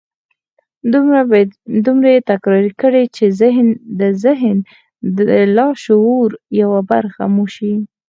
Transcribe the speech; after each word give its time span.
دومره 1.85 2.07
يې 2.15 2.19
تکرار 2.31 2.65
کړئ 2.81 3.05
چې 3.15 3.25
د 3.99 4.01
ذهن 4.23 4.57
د 5.17 5.19
لاشعور 5.57 6.29
يوه 6.61 6.79
برخه 6.91 7.23
مو 7.35 7.45
شي. 7.55 7.73